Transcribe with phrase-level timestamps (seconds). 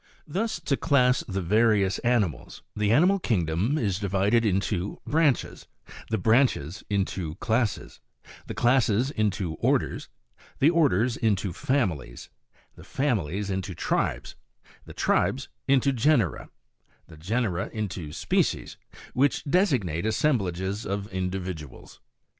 [0.27, 0.33] 8.
[0.33, 5.67] Thus, to class the various animals, the animal kingdom is divided into Branches;
[6.09, 7.99] the branches into Classes;
[8.47, 10.09] the classes into Orders;
[10.57, 12.31] the orders into Families;
[12.75, 14.35] the families into Tribes;
[14.85, 16.49] the tribes into Genera;
[17.05, 18.77] the genera into Species,
[19.13, 22.01] which designate assemblages of individuals.